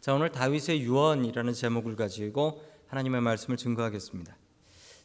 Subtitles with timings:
[0.00, 4.34] 자, 오늘 다윗의 유언이라는 제목을 가지고 하나님의 말씀을 증거하겠습니다.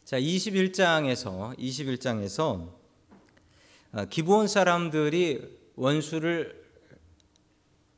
[0.06, 2.72] 자, 21장에서 21장에서
[3.92, 6.64] 어, 기브온 사람들이 원수를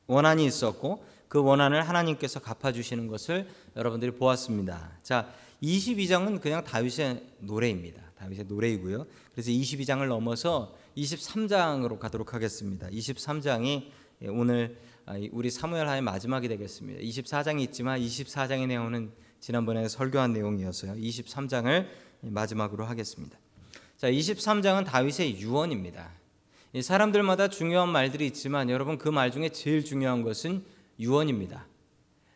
[0.09, 4.99] 원한이 있었고 그 원한을 하나님께서 갚아 주시는 것을 여러분들이 보았습니다.
[5.05, 8.11] 자, 22장은 그냥 다윗의 노래입니다.
[8.19, 9.07] 다윗의 노래이고요.
[9.33, 12.89] 그래서 22장을 넘어서 23장으로 가도록 하겠습니다.
[12.89, 13.89] 23장이
[14.27, 14.77] 오늘
[15.07, 17.01] 아, 우리 사무엘하의 마지막이 되겠습니다.
[17.01, 20.95] 24장이 있지만 24장의 내용은 지난번에 설교한 내용이었어요.
[20.95, 21.87] 23장을
[22.23, 23.39] 마지막으로 하겠습니다.
[23.97, 26.11] 자, 23장은 다윗의 유언입니다.
[26.83, 30.65] 사람들마다 중요한 말들이 있지만 여러분 그 말 중에 제일 중요한 것은
[31.01, 31.67] 유언입니다.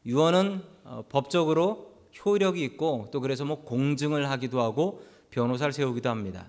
[0.06, 1.92] 유언은 어, 법적으로
[2.24, 6.48] 효력이 있고 또 그래서 뭐 공증을 하기도 하고 변호사를 세우기도 합니다.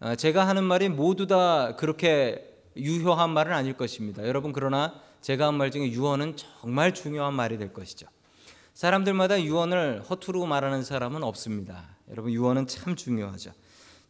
[0.00, 2.49] 어, 제가 하는 말이 모두 다 그렇게
[2.80, 4.26] 유효한 말은 아닐 것입니다.
[4.26, 8.06] 여러분 그러나 제가 한 말 중에 유언은 정말 중요한 말이 될 것이죠.
[8.74, 11.96] 사람들마다 유언을 허투루 말하는 사람은 없습니다.
[12.10, 13.52] 여러분 유언은 참 중요하죠.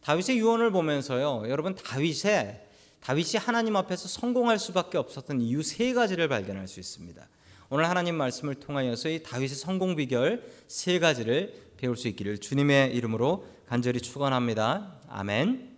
[0.01, 1.49] 다윗의 유언을 보면서요.
[1.49, 2.67] 여러분 다윗의
[3.01, 7.27] 다윗이 하나님 앞에서 성공할 수밖에 없었던 이유 세 가지를 발견할 수 있습니다.
[7.69, 13.47] 오늘 하나님 말씀을 통하여서 이 다윗의 성공 비결 세 가지를 배울 수 있기를 주님의 이름으로
[13.67, 14.99] 간절히 축원합니다.
[15.07, 15.77] 아멘.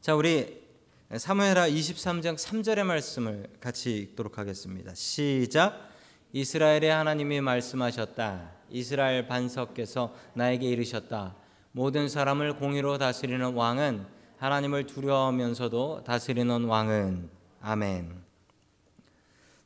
[0.00, 0.63] 자, 우리
[1.16, 4.92] 사무엘하 23장 3절의 말씀을 같이 읽도록 하겠습니다.
[4.94, 5.90] 시작.
[6.32, 8.50] 이스라엘의 하나님이 말씀하셨다.
[8.70, 11.36] 이스라엘 반석께서 나에게 이르셨다.
[11.70, 14.04] 모든 사람을 공의로 다스리는 왕은
[14.38, 18.24] 하나님을 두려워하면서도 다스리는 왕은 아멘.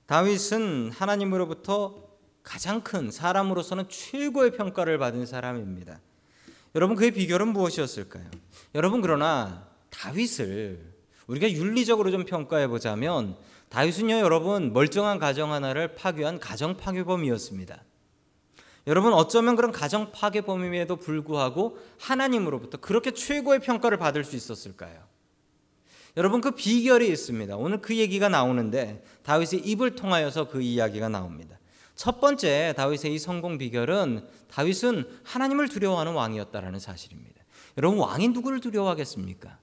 [0.05, 2.09] 다윗은 하나님으로부터
[2.43, 5.99] 가장 큰 사람으로서는 최고의 평가를 받은 사람입니다.
[6.75, 8.31] 여러분 그의 비결은 무엇이었을까요?
[8.75, 10.98] 여러분 그러나 다윗을
[11.29, 13.37] 우리가 윤리적으로 좀 평가해 보자면
[13.69, 17.85] 다윗은요 여러분 멀쩡한 가정 하나를 파괴한 가정 파괴범이었습니다.
[18.87, 25.07] 여러분 어쩌면 그런 가정 파괴범임에도 불구하고 하나님으로부터 그렇게 최고의 평가를 받을 수 있었을까요?
[26.17, 27.57] 여러분 그 비결이 있습니다.
[27.57, 31.59] 오늘 그 얘기가 나오는데 다윗의 입을 통하여서 그 이야기가 나옵니다.
[31.95, 37.43] 첫 번째 다윗의 이 성공 비결은 다윗은 하나님을 두려워하는 왕이었다라는 사실입니다.
[37.77, 39.59] 여러분 왕이 누구를 두려워하겠습니까?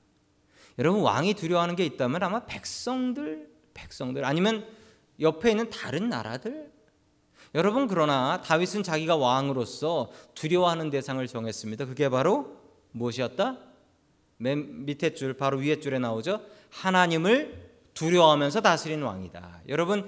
[0.78, 4.68] 여러분 왕이 두려워하는 게 있다면 아마 백성들, 백성들 아니면
[5.20, 6.72] 옆에 있는 다른 나라들,
[7.54, 11.86] 여러분 그러나 다윗은 자기가 왕으로서 두려워하는 대상을 정했습니다.
[11.86, 12.58] 그게 바로
[12.92, 13.58] 무엇이었다?
[14.38, 16.42] 맨 밑에 줄 바로 위에 줄에 나오죠.
[16.70, 19.62] 하나님을 두려워하면서 다스린 왕이다.
[19.70, 20.06] 여러분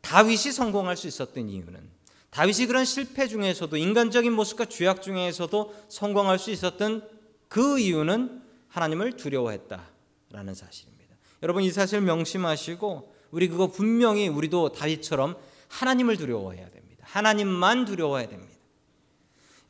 [0.00, 1.94] 다윗이 성공할 수 있었던 이유는
[2.30, 7.08] 다윗이 그런 실패 중에서도 인간적인 모습과 죄악 중에서도 성공할 수 있었던
[7.46, 8.42] 그 이유는
[8.74, 11.14] 하나님을 두려워했다라는 사실입니다.
[11.44, 15.36] 여러분 이 사실 명심하시고 우리 그거 분명히 우리도 다윗처럼
[15.68, 17.04] 하나님을 두려워해야 됩니다.
[17.06, 18.52] 하나님만 두려워해야 됩니다.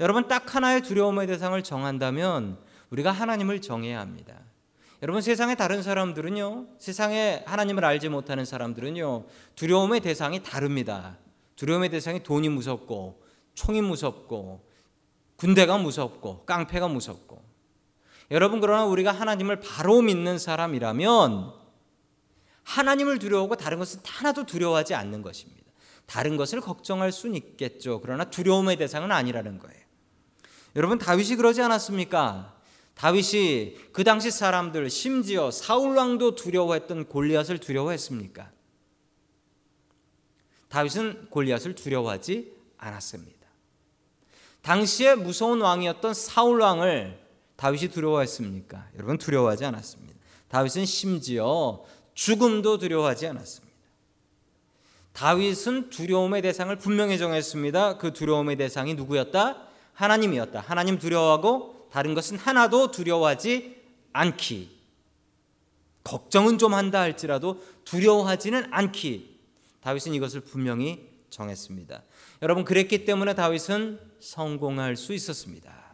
[0.00, 4.40] 여러분 딱 하나의 두려움의 대상을 정한다면 우리가 하나님을 정해야 합니다.
[5.02, 6.68] 여러분 세상의 다른 사람들은요.
[6.78, 9.26] 세상에 하나님을 알지 못하는 사람들은요.
[9.54, 11.18] 두려움의 대상이 다릅니다.
[11.56, 13.22] 두려움의 대상이 돈이 무섭고
[13.52, 14.66] 총이 무섭고
[15.36, 17.43] 군대가 무섭고 깡패가 무섭고
[18.30, 21.52] 여러분 그러나 우리가 하나님을 바로 믿는 사람이라면
[22.62, 25.64] 하나님을 두려워하고 다른 것은 하나도 두려워하지 않는 것입니다.
[26.06, 28.00] 다른 것을 걱정할 수는 있겠죠.
[28.00, 29.82] 그러나 두려움의 대상은 아니라는 거예요.
[30.76, 32.54] 여러분 다윗이 그러지 않았습니까?
[32.94, 38.50] 다윗이 그 당시 사람들 심지어 사울 왕도 두려워했던 골리앗을 두려워했습니까?
[40.68, 43.34] 다윗은 골리앗을 두려워하지 않았습니다.
[44.62, 47.23] 당시에 무서운 왕이었던 사울 왕을
[47.64, 48.90] 다윗이 두려워했습니까?
[48.96, 50.14] 여러분 두려워하지 않았습니다.
[50.48, 51.82] 다윗은 심지어
[52.12, 53.74] 죽음도 두려워하지 않았습니다.
[55.14, 57.96] 다윗은 두려움의 대상을 분명히 정했습니다.
[57.96, 59.66] 그 두려움의 대상이 누구였다?
[59.94, 60.60] 하나님이었다.
[60.60, 63.82] 하나님 두려워하고 다른 것은 하나도 두려워하지
[64.12, 64.70] 않기.
[66.02, 69.40] 걱정은 좀 한다 할지라도 두려워하지는 않기.
[69.80, 72.02] 다윗은 이것을 분명히 정했습니다.
[72.42, 75.93] 여러분 그랬기 때문에 다윗은 성공할 수 있었습니다.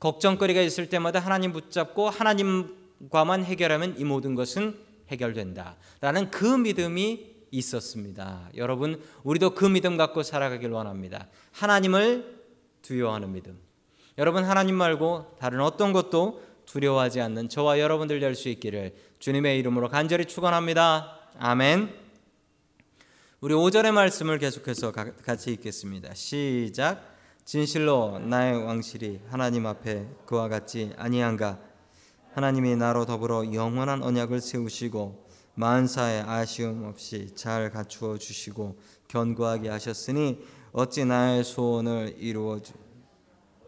[0.00, 4.78] 걱정거리가 있을 때마다 하나님 붙잡고 하나님과만 해결하면 이 모든 것은
[5.08, 8.50] 해결된다라는 그 믿음이 있었습니다.
[8.56, 11.28] 여러분, 우리도 그 믿음 갖고 살아가길 원합니다.
[11.52, 12.42] 하나님을
[12.82, 13.58] 두려워하는 믿음.
[14.18, 19.88] 여러분, 하나님 말고 다른 어떤 것도 두려워하지 않는 저와 여러분들 될 수 있기를 주님의 이름으로
[19.88, 21.18] 간절히 축원합니다.
[21.38, 21.94] 아멘.
[23.40, 26.12] 우리 5절의 말씀을 계속해서 같이 읽겠습니다.
[26.14, 27.17] 시작.
[27.48, 31.58] 진실로 나의 왕실이 하나님 앞에 그와 같지 아니한가?
[32.34, 38.78] 하나님이 나로 더불어 영원한 언약을 세우시고 만사에 아쉬움 없이 잘 갖추어 주시고
[39.08, 42.74] 견고하게 하셨으니 어찌 나의 소원을 이루어 주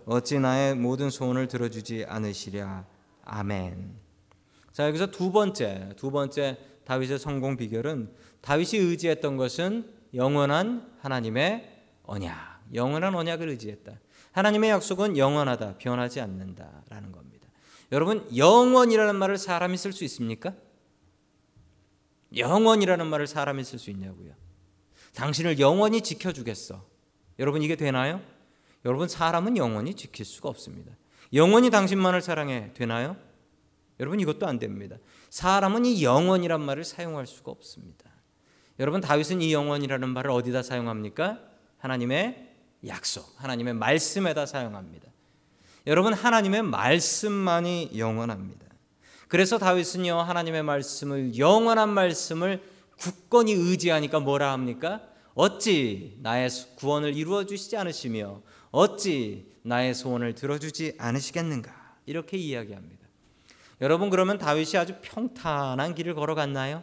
[0.05, 2.85] 어찌 나의 모든 소원을 들어주지 않으시랴
[3.25, 3.94] 아멘.
[4.73, 8.12] 자 여기서 두 번째 두 번째 다윗의 성공 비결은
[8.43, 13.99] 다윗이 의지했던 것은 영원한 하나님의 언약, 영원한 언약을 의지했다.
[14.32, 17.49] 하나님의 약속은 영원하다, 변하지 않는다라는 겁니다.
[17.93, 20.55] 여러분 영원이라는 말을 사람이 쓸 수 있습니까?
[22.37, 24.32] 영원이라는 말을 사람이 쓸 수 있냐고요.
[25.14, 26.87] 당신을 영원히 지켜주겠어.
[27.40, 28.22] 여러분 이게 되나요?
[28.84, 30.93] 여러분 사람은 영원히 지킬 수가 없습니다.
[31.32, 33.17] 영원히 당신만을 사랑해 되나요?
[33.99, 34.96] 여러분 이것도 안 됩니다.
[35.31, 38.11] 사람은 이 영원이란 말을 사용할 수가 없습니다.
[38.78, 41.40] 여러분 다윗은 이 영원이라는 말을 어디다 사용합니까?
[41.78, 42.50] 하나님의
[42.87, 45.09] 약속, 하나님의 말씀에다 사용합니다.
[45.87, 48.67] 여러분 하나님의 말씀만이 영원합니다.
[49.29, 52.62] 그래서 다윗은요 하나님의 말씀을 영원한 말씀을
[52.99, 55.03] 굳건히 의지하니까 뭐라 합니까?
[55.35, 63.06] 어찌 나의 구원을 이루어 주시지 않으시며 어찌 나의 소원을 들어주지 않으시겠는가 이렇게 이야기합니다.
[63.81, 66.82] 여러분 그러면 다윗이 아주 평탄한 길을 걸어갔나요?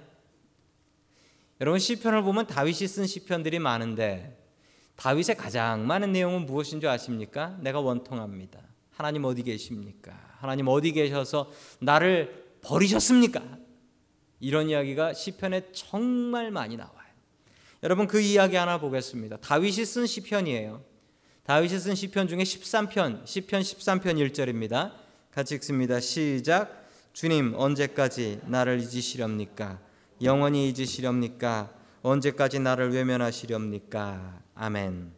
[1.59, 4.37] 여러분 시편을 보면 다윗이 쓴 시편들이 많은데
[4.97, 7.57] 다윗의 가장 많은 내용은 무엇인 줄 아십니까?
[7.61, 8.59] 내가 원통합니다.
[8.91, 10.13] 하나님 어디 계십니까?
[10.39, 13.41] 하나님 어디 계셔서 나를 버리셨습니까?
[14.39, 16.97] 이런 이야기가 시편에 정말 많이 나와요.
[17.83, 19.37] 여러분 그 이야기 하나 보겠습니다.
[19.37, 20.83] 다윗이 쓴 시편이에요.
[21.43, 24.93] 다윗이 쓴 시편 중에 13편, 시편 13편 1절입니다.
[25.31, 25.99] 같이 읽습니다.
[25.99, 26.87] 시작.
[27.13, 29.79] 주님 언제까지 나를 잊으시렵니까?
[30.23, 31.71] 영원히 잊으시렵니까?
[32.01, 34.46] 언제까지 나를 외면하시렵니까?
[34.59, 35.13] 아멘.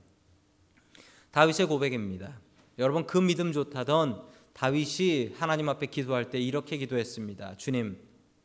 [1.32, 2.38] 다윗의 고백입니다.
[2.78, 4.22] 여러분 그 믿음 좋다던
[4.52, 7.56] 다윗이 하나님 앞에 기도할 때 이렇게 기도했습니다.
[7.56, 7.98] 주님,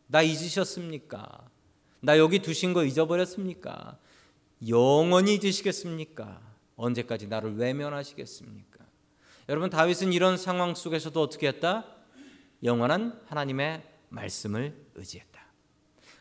[0.06, 1.50] 나 잊으셨습니까?
[2.00, 3.99] 나 여기 두신 거 잊어버렸습니까?
[4.69, 6.41] 영원히 잊으시겠습니까?
[6.76, 8.85] 언제까지 나를 외면하시겠습니까?
[9.49, 11.85] 여러분 다윗은 이런 상황 속에서도 어떻게 했다?
[12.62, 15.44] 영원한 하나님의 말씀을 의지했다.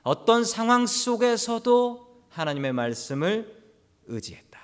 [0.02, 3.64] 어떤 상황 속에서도 하나님의 말씀을
[4.08, 4.63] 의지했다.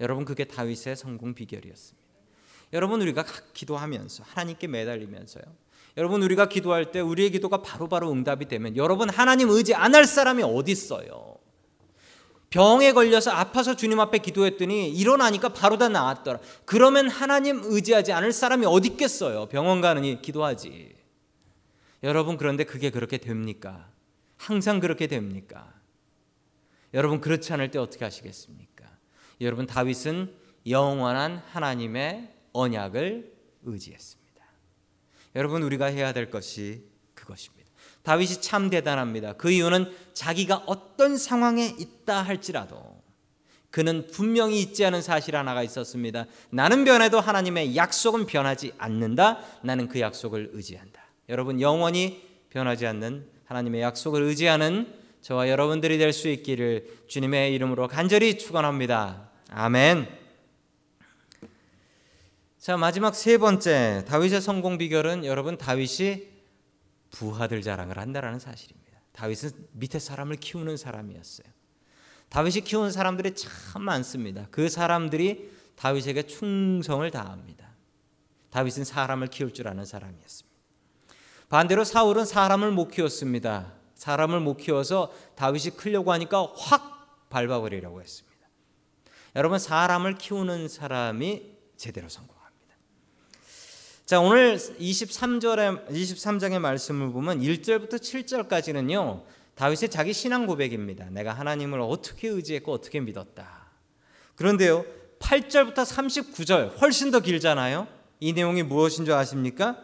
[0.00, 2.04] 여러분 그게 다윗의 성공 비결이었습니다.
[2.72, 5.44] 여러분 우리가 기도하면서 하나님께 매달리면서요.
[5.96, 10.06] 여러분 우리가 기도할 때 우리의 기도가 바로바로 바로 응답이 되면 여러분 하나님 의지 안 할
[10.06, 11.36] 사람이 어디 있어요?
[12.50, 16.40] 병에 걸려서 아파서 주님 앞에 기도했더니 일어나니까 바로 다 나았더라.
[16.64, 19.46] 그러면 하나님 의지하지 않을 사람이 어디 있겠어요?
[19.46, 20.94] 병원 가느니 기도하지.
[22.02, 23.88] 여러분 그런데 그게 그렇게 됩니까?
[24.36, 25.72] 항상 그렇게 됩니까?
[26.92, 28.73] 여러분 그렇지 않을 때 어떻게 하시겠습니까?
[29.40, 30.32] 여러분 다윗은
[30.66, 33.32] 영원한 하나님의 언약을
[33.62, 34.44] 의지했습니다.
[35.36, 36.84] 여러분 우리가 해야 될 것이
[37.14, 37.70] 그것입니다.
[38.02, 39.32] 다윗이 참 대단합니다.
[39.34, 43.02] 그 이유는 자기가 어떤 상황에 있다 할지라도
[43.70, 46.26] 그는 분명히 잊지 않은 사실 하나가 있었습니다.
[46.50, 49.40] 나는 변해도 하나님의 약속은 변하지 않는다.
[49.62, 51.02] 나는 그 약속을 의지한다.
[51.28, 58.36] 여러분 영원히 변하지 않는 하나님의 약속을 의지하는 저와 여러분들이 될 수 있기를 주님의 이름으로 간절히
[58.36, 59.30] 축원합니다.
[59.48, 60.06] 아멘.
[62.58, 66.28] 자 마지막 세 번째 다윗의 성공 비결은 여러분 다윗이
[67.10, 69.00] 부하들 자랑을 한다라는 사실입니다.
[69.12, 71.46] 다윗은 밑에 사람을 키우는 사람이었어요.
[72.28, 74.46] 다윗이 키운 사람들이 참 많습니다.
[74.50, 77.70] 그 사람들이 다윗에게 충성을 다합니다.
[78.50, 80.54] 다윗은 사람을 키울 줄 아는 사람이었습니다.
[81.48, 83.83] 반대로 사울은 사람을 못 키웠습니다.
[84.04, 88.34] 사람을 못 키워서 다윗이 크려고 하니까 확 밟아버리려고 했습니다.
[89.34, 92.34] 여러분 사람을 키우는 사람이 제대로 성공.
[94.04, 99.24] 자, 오늘 23절에 23장의 말씀을 보면 1절부터 7절까지는요.
[99.54, 101.08] 다윗의 자기 신앙 고백입니다.
[101.08, 103.70] 내가 하나님을 어떻게 의지했고 어떻게 믿었다.
[104.36, 104.84] 그런데요.
[105.20, 107.88] 8절부터 39절 훨씬 더 길잖아요.
[108.20, 109.78] 이 내용이 무엇인 줄 아십니까?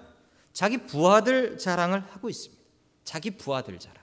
[0.52, 2.62] 자기 부하들 자랑을 하고 있습니다.
[3.04, 3.99] 자기 부하들 자랑.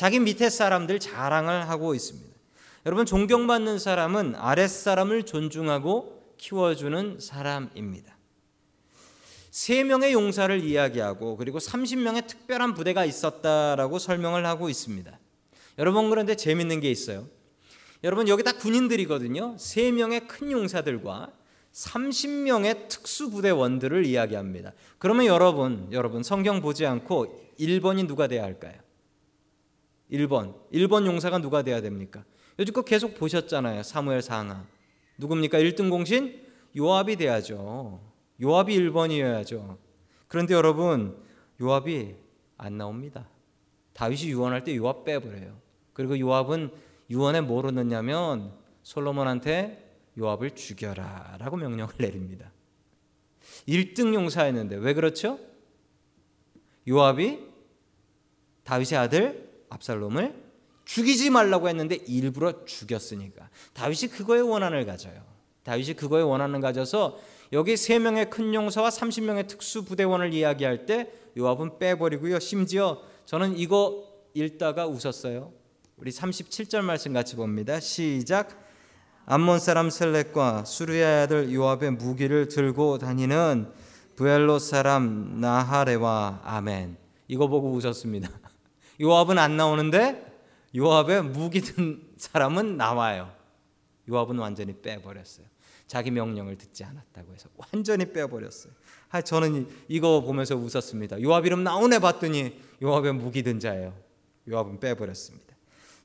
[0.00, 2.26] 자기 밑에 사람들 자랑을 하고 있습니다.
[2.86, 8.16] 여러분 존경받는 사람은 아랫사람을 존중하고 키워주는 사람입니다.
[9.50, 15.18] 세 명의 용사를 이야기하고 그리고 30명의 특별한 부대가 있었다라고 설명을 하고 있습니다.
[15.76, 17.26] 여러분 그런데 재밌는 게 있어요.
[18.02, 19.56] 여러분 여기 다 군인들이거든요.
[19.58, 21.30] 세 명의 큰 용사들과
[21.74, 24.72] 30명의 특수부대원들을 이야기합니다.
[24.96, 28.80] 그러면 여러분, 여러분 성경 보지 않고 1번이 누가 돼야 할까요?
[30.12, 30.54] 1번.
[30.72, 32.24] 1번 용사가 누가 돼야 됩니까?
[32.58, 33.82] 요즘껏 계속 보셨잖아요.
[33.82, 34.66] 사무엘 상하.
[35.18, 35.58] 누굽니까?
[35.58, 38.00] 1등 공신 요압이 돼야죠.
[38.42, 39.76] 요압이 1번이어야죠.
[40.28, 41.16] 그런데 여러분,
[41.60, 42.14] 요압이
[42.56, 43.28] 안 나옵니다.
[43.92, 45.58] 다윗이 유언할 때 요압 빼버려요.
[45.92, 46.70] 그리고 요압은
[47.10, 48.52] 유언에 뭐로 넣냐면
[48.82, 52.50] 솔로몬한테 요압을 죽여라라고 명령을 내립니다.
[53.68, 55.38] 1등 용사였는데 왜 그렇죠?
[56.88, 57.40] 요압이
[58.64, 60.50] 다윗의 아들 압살롬을
[60.84, 65.22] 죽이지 말라고 했는데 일부러 죽였으니까 다윗이 그거에 원한을 가져요.
[65.62, 67.18] 다윗이 그거에 원한을 가져서
[67.52, 72.38] 여기 세 명의 큰 용사와 30명의 특수 부대원을 이야기할 때 요압은 빼버리고요.
[72.38, 75.52] 심지어 저는 이거 읽다가 웃었어요.
[75.96, 77.78] 우리 37절 말씀 같이 봅니다.
[77.80, 78.58] 시작.
[79.26, 83.70] 암몬 사람 셀렉과 수르의 아들 요압의 무기를 들고 다니는
[84.16, 86.96] 부엘로 사람 나하레와 아멘.
[87.28, 88.49] 이거 보고 웃었습니다.
[89.00, 90.26] 요압은 안 나오는데
[90.76, 93.32] 요압의 무기 든 사람은 나와요.
[94.08, 95.46] 요압은 완전히 빼버렸어요.
[95.86, 98.72] 자기 명령을 듣지 않았다고 해서 완전히 빼버렸어요.
[99.24, 101.20] 저는 이거 보면서 웃었습니다.
[101.20, 103.96] 요압 이름 나오네 봤더니 요압의 무기 든 자예요.
[104.48, 105.56] 요압은 빼버렸습니다.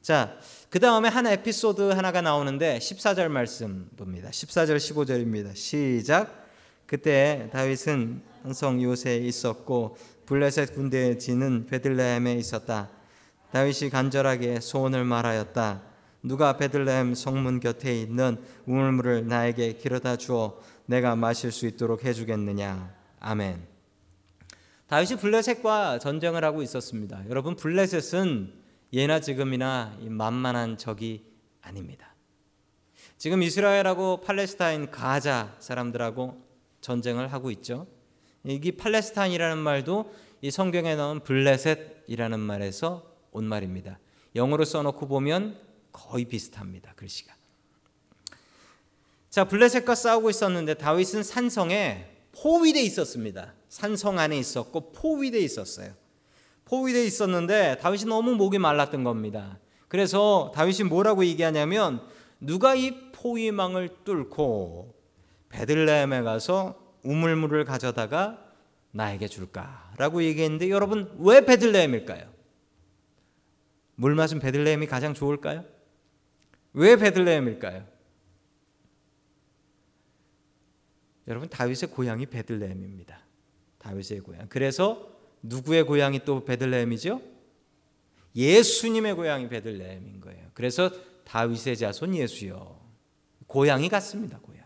[0.01, 0.37] 자,
[0.69, 4.29] 그 다음에 한 에피소드 하나가 나오는데 14절 말씀 봅니다.
[4.29, 5.55] 14절 15절입니다.
[5.55, 6.45] 시작.
[6.85, 12.89] 그때 다윗은 한성 요새에 있었고 블레셋 군대의 지는 베들레헴에 있었다.
[13.51, 15.81] 다윗이 간절하게 소원을 말하였다.
[16.23, 22.93] 누가 베들레헴 성문 곁에 있는 우물물을 나에게 길어다 주어 내가 마실 수 있도록 해주겠느냐.
[23.19, 23.67] 아멘.
[24.87, 27.23] 다윗이 블레셋과 전쟁을 하고 있었습니다.
[27.29, 28.53] 여러분 블레셋은
[28.93, 31.25] 예나 지금이나 만만한 적이
[31.61, 32.15] 아닙니다.
[33.17, 36.43] 지금 이스라엘하고 팔레스타인 가자 사람들하고
[36.81, 37.87] 전쟁을 하고 있죠.
[38.45, 43.99] 이 팔레스타인이라는 말도 이 성경에 나온 블레셋이라는 말에서 온 말입니다.
[44.35, 45.57] 영어로 써놓고 보면
[45.91, 46.93] 거의 비슷합니다.
[46.95, 47.33] 글씨가.
[49.29, 53.53] 자, 블레셋과 싸우고 있었는데 다윗은 산성에 포위돼 있었습니다.
[53.69, 55.93] 산성 안에 있었고 포위돼 있었어요.
[56.65, 59.59] 포위돼 있었는데 다윗이 너무 목이 말랐던 겁니다.
[59.87, 62.01] 그래서 다윗이 뭐라고 얘기하냐면
[62.39, 64.93] 누가 이 포위망을 뚫고
[65.49, 68.41] 베들레헴에 가서 우물물을 가져다가
[68.91, 72.33] 나에게 줄까라고 얘기했는데 여러분 왜 베들레헴일까요?
[73.95, 75.65] 물맛은 베들레헴이 가장 좋을까요?
[76.73, 77.87] 왜 베들레헴일까요?
[81.27, 83.19] 여러분 다윗의 고향이 베들레헴입니다.
[83.79, 84.47] 다윗의 고향.
[84.47, 87.21] 그래서 누구의 고향이 또 베들레헴이죠?
[88.35, 90.49] 예수님의 고향이 베들레헴인 거예요.
[90.53, 90.91] 그래서
[91.23, 92.79] 다윗의 자손 예수요.
[93.47, 94.39] 고향이 같습니다.
[94.39, 94.63] 고향.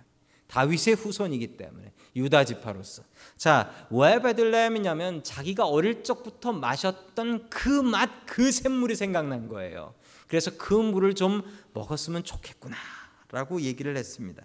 [0.48, 3.04] 다윗의 후손이기 때문에 유다 지파로서.
[3.38, 9.94] 자, 왜 베들레헴이냐면 자기가 어릴 적부터 마셨던 그 맛, 그 샘물이 생각난 거예요.
[10.28, 11.42] 그래서 그 물을 좀
[11.74, 14.44] 먹었으면 좋겠구나라고 얘기를 했습니다.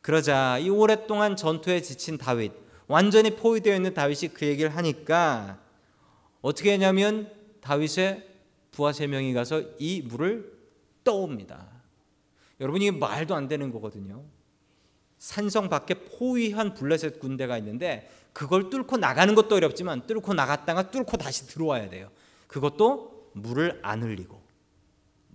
[0.00, 2.52] 그러자 이 오랫동안 전투에 지친 다윗,
[2.86, 5.58] 완전히 포위되어 있는 다윗이 그 얘기를 하니까
[6.42, 8.28] 어떻게 했냐면 다윗의
[8.70, 10.52] 부하 세 명이 가서 이 물을
[11.04, 11.66] 떠옵니다.
[12.60, 14.24] 여러분 이 말도 안 되는 거거든요.
[15.24, 21.46] 산성 밖에 포위한 블레셋 군대가 있는데 그걸 뚫고 나가는 것도 어렵지만 뚫고 나갔다가 뚫고 다시
[21.46, 22.10] 들어와야 돼요.
[22.46, 24.38] 그것도 물을 안 흘리고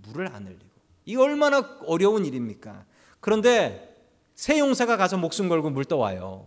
[0.04, 0.70] 물을 안 흘리고
[1.06, 2.86] 이 얼마나 어려운 일입니까?
[3.20, 3.98] 그런데
[4.36, 6.46] 새 용사가 가서 목숨 걸고 물 떠와요.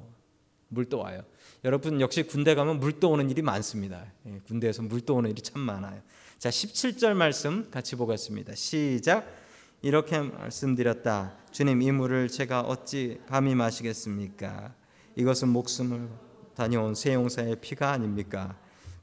[0.69, 1.25] 물 떠와요.
[1.65, 4.07] 여러분 역시 군대 가면 물 떠오는 일이 많습니다.
[4.27, 6.01] 예, 군대에서 물 떠오는 일이 참 많아요.
[6.39, 8.55] 자 17절 말씀 같이 보겠습니다.
[8.55, 9.42] 시작.
[9.83, 11.37] 이렇게 말씀드렸다.
[11.51, 14.73] 주님 이 물을 제가 어찌 감히 마시겠습니까?
[15.17, 16.09] 이것은 목숨을
[16.55, 18.57] 다녀온 세 용사의 피가 아닙니까?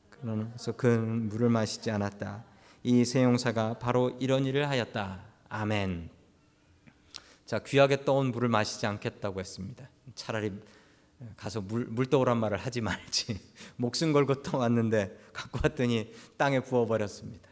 [0.09, 2.45] 그러면서 그 물을 마시지 않았다.
[2.83, 5.21] 이 세 용사가 바로 이런 일을 하였다.
[5.49, 6.09] 아멘.
[7.45, 9.89] 자 귀하게 떠온 물을 마시지 않겠다고 했습니다.
[10.15, 10.53] 차라리
[11.35, 13.37] 가서 물, 물 떠오란 말을 하지 말지.
[13.75, 17.48] 목숨 걸고 떠왔는데 갖고 왔더니 땅에 부어버렸습니다.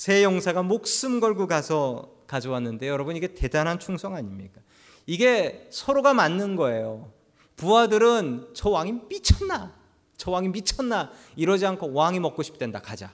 [0.00, 4.62] 새 용사가 목숨 걸고 가서 가져왔는데 여러분 이게 대단한 충성 아닙니까?
[5.04, 7.12] 이게 서로가 맞는 거예요.
[7.56, 9.76] 부하들은 저 왕이 미쳤나?
[10.16, 11.12] 저 왕이 미쳤나?
[11.36, 13.12] 이러지 않고 왕이 먹고 싶댄다 가자.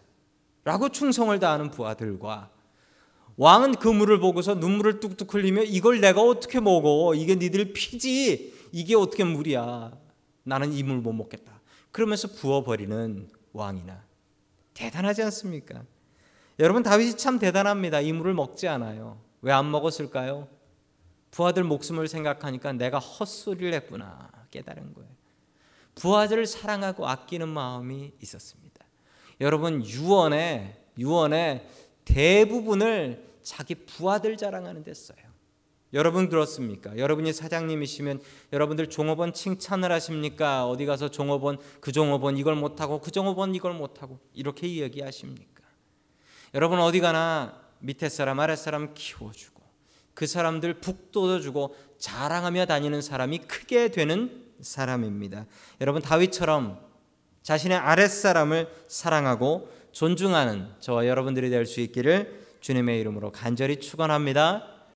[0.63, 2.53] 라고 충성을 다하는 부하들과
[3.37, 7.17] 왕은 그 물을 보고서 눈물을 뚝뚝 흘리며 이걸 내가 어떻게 먹어?
[7.17, 8.55] 이게 니들 피지.
[8.71, 9.91] 이게 어떻게 물이야?
[10.45, 11.61] 나는 이 물 못 먹겠다.
[11.91, 14.05] 그러면서 부어버리는 왕이나
[14.73, 15.83] 대단하지 않습니까?
[16.59, 18.01] 여러분 다윗이 참 대단합니다.
[18.01, 19.19] 이 물을 먹지 않아요.
[19.43, 20.49] 왜 안 먹었을까요?
[21.31, 25.11] 부하들 목숨을 생각하니까 내가 헛소리를 했구나 깨달은 거예요.
[25.95, 28.85] 부하들을 사랑하고 아끼는 마음이 있었습니다.
[29.41, 31.69] 여러분 유언의 유언의
[32.07, 35.19] 대부분을 자기 부하들 자랑하는 데 써요.
[35.93, 36.97] 여러분 그렇습니까?
[36.97, 38.21] 여러분이 사장님이시면
[38.53, 40.67] 여러분들 종업원 칭찬을 하십니까?
[40.69, 45.63] 어디 가서 종업원 그 종업원 이걸 못하고 그 종업원 이걸 못하고 이렇게 이야기하십니까?
[46.55, 49.63] 여러분 어디 가나 밑에 사람 아래 사람 키워주고
[50.15, 55.47] 그 사람들 북돋워주고 자랑하며 다니는 사람이 크게 되는 사람입니다.
[55.81, 56.81] 여러분 다윗처럼
[57.43, 64.76] 자신의 아랫사람을 사랑하고 존중하는 저와 여러분들이 될 수 있기를 주님의 이름으로 간절히 축원합니다.